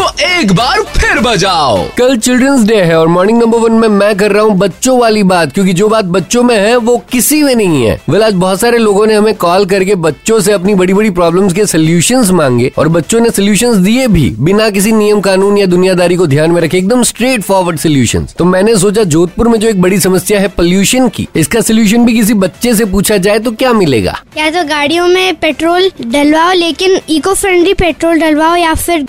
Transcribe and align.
तो 0.00 0.06
एक 0.24 0.52
बार 0.52 0.80
फिर 0.96 1.18
बजाओ। 1.20 1.82
कल 1.98 2.16
चिल्ड्रंस 2.16 2.62
डे 2.66 2.76
है 2.82 2.96
और 2.98 3.08
मॉर्निंग 3.08 3.38
नंबर 3.38 3.58
वन 3.58 3.72
में 3.72 3.88
मैं 3.88 4.14
कर 4.16 4.30
रहा 4.32 4.42
हूँ 4.42 4.54
बच्चों 4.58 4.98
वाली 4.98 5.22
बात 5.22 5.52
क्योंकि 5.52 5.72
जो 5.72 5.88
बात 5.88 6.04
बच्चों 6.14 6.42
में 6.42 6.54
है 6.56 6.76
वो 6.76 6.96
किसी 7.12 7.42
में 7.42 7.54
नहीं 7.54 7.84
है। 7.84 8.00
वेल 8.10 8.22
आज 8.22 8.34
बहुत 8.34 8.60
सारे 8.60 8.78
लोगों 8.78 9.06
ने 9.06 9.14
हमें 9.14 9.34
कॉल 9.34 9.66
करके 9.66 9.94
बच्चों 9.94 10.38
से 10.40 10.52
अपनी 10.52 10.74
बड़ी 10.74 10.94
बड़ी 10.94 11.10
प्रॉब्लम्स 11.10 11.52
के 11.52 11.66
सोल्यूशन 11.66 12.24
मांगे 12.32 12.70
और 12.78 12.88
बच्चों 12.88 13.20
ने 13.20 13.30
सोल्यूशन 13.30 13.82
दिए 13.84 14.06
भी 14.06 14.28
बिना 14.38 14.70
किसी 14.70 14.92
नियम 14.92 15.20
कानून 15.20 15.58
या 15.58 15.66
दुनियादारी 15.66 16.16
को 16.16 16.26
ध्यान 16.26 16.50
में 16.50 16.60
रखे 16.62 16.78
एकदम 16.78 17.02
स्ट्रेट 17.02 17.42
फॉरवर्ड 17.42 17.78
सोल्यूशन 17.78 18.26
तो 18.38 18.44
मैंने 18.44 18.76
सोचा 18.76 19.04
जोधपुर 19.06 19.48
में 19.48 19.58
जो 19.60 19.68
एक 19.68 19.82
बड़ी 19.82 20.00
समस्या 20.00 20.40
है 20.40 20.48
पोल्यूशन 20.56 21.08
की 21.08 21.28
इसका 21.36 21.60
सोल्यूशन 21.60 22.04
भी 22.06 22.14
किसी 22.14 22.34
बच्चे 22.36 22.74
से 22.74 22.84
पूछा 22.84 23.16
जाए 23.18 23.38
तो 23.38 23.52
क्या 23.52 23.72
मिलेगा? 23.72 24.18
या 24.36 24.50
तो 24.50 24.64
गाड़ियों 24.68 25.06
में 25.08 25.34
पेट्रोल 25.34 25.90
डलवाओ 26.06 26.52
लेकिन 26.54 26.98
इको 27.08 27.34
फ्रेंडली 27.34 27.74
पेट्रोल 27.74 28.18
डलवाओ 28.20 28.56
या 28.56 28.74
फिर 28.74 29.06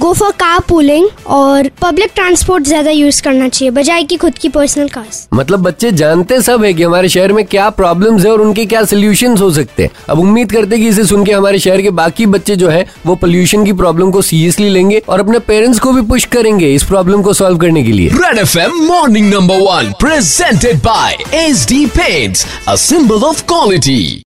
गो 0.00 0.12
फॉर 0.22 0.32
कार 0.32 0.60
पूलिंग 0.68 1.06
और 1.26 1.68
पब्लिक 1.80 2.10
ट्रांसपोर्ट 2.14 2.64
ज़्यादा 2.64 2.90
यूज़ 2.90 3.22
करना 3.22 3.48
चाहिए 3.48 3.70
बजाय 3.70 4.04
की 4.04 4.16
खुद 4.16 4.38
की 4.38 4.48
पर्सनल 4.48 4.88
कार्स 4.88 5.26
मतलब 5.34 5.62
बच्चे 5.62 5.90
जानते 5.92 6.40
सब 6.42 6.64
है 6.64 6.72
कि 6.74 6.82
हमारे 6.82 7.08
शहर 7.08 7.32
में 7.32 7.44
क्या 7.44 7.68
प्रॉब्लम 7.72 8.18
है 8.18 8.30
और 8.32 8.40
उनके 8.40 8.66
क्या 8.66 8.84
सोल्यूशन 8.84 9.36
हो 9.38 9.50
सकते 9.50 9.82
हैं। 9.82 9.90
अब 10.08 10.18
उम्मीद 10.18 10.52
करते 10.52 10.78
कि 10.78 10.88
इसे 10.88 11.04
सुन 11.04 11.24
के 11.24 11.32
हमारे 11.32 11.58
शहर 11.58 11.82
के 11.82 11.90
बाकी 11.92 12.26
बच्चे 12.26 12.56
जो 12.56 12.68
है 12.68 12.86
वो 13.06 13.14
पोल्यूशन 13.16 13.64
की 13.64 13.72
प्रॉब्लम 13.72 14.10
को 14.10 14.22
सीरियसली 14.22 14.68
लेंगे 14.68 15.02
और 15.08 15.20
अपने 15.20 15.38
पेरेंट्स 15.50 15.80
को 15.80 15.92
भी 15.92 16.02
पुश 16.08 16.24
करेंगे 16.32 16.72
इस 16.74 16.84
प्रॉब्लम 16.84 17.22
को 17.22 17.32
सॉल्व 17.32 17.58
करने 17.58 17.82
के 17.82 17.92
लिए। 17.92 18.08
Red 18.14 18.38
F 18.38 18.58
M 18.58 18.82
morning 18.84 19.32
number 19.34 19.60
one 19.62 19.92
presented 20.00 20.82
by 20.84 21.18
H 21.44 21.66
D 21.68 21.86
paints 21.98 22.46
a 22.68 22.76
symbol 22.80 23.24
of 23.24 23.42
quality 23.46 24.22